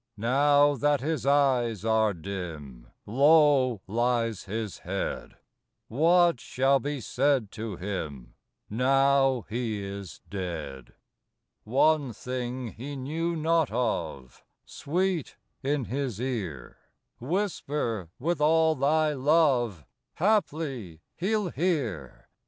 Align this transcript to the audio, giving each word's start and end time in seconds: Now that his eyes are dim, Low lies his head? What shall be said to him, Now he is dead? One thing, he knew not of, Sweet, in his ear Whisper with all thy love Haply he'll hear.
Now 0.17 0.73
that 0.77 0.99
his 1.01 1.27
eyes 1.27 1.85
are 1.85 2.15
dim, 2.15 2.87
Low 3.05 3.81
lies 3.85 4.45
his 4.45 4.79
head? 4.79 5.35
What 5.89 6.39
shall 6.39 6.79
be 6.79 6.99
said 6.99 7.51
to 7.51 7.75
him, 7.75 8.33
Now 8.67 9.45
he 9.47 9.83
is 9.83 10.19
dead? 10.27 10.95
One 11.65 12.13
thing, 12.13 12.69
he 12.69 12.95
knew 12.95 13.35
not 13.35 13.69
of, 13.69 14.43
Sweet, 14.65 15.37
in 15.61 15.85
his 15.85 16.19
ear 16.19 16.79
Whisper 17.19 18.09
with 18.17 18.41
all 18.41 18.73
thy 18.73 19.13
love 19.13 19.85
Haply 20.15 21.01
he'll 21.15 21.49
hear. 21.51 22.27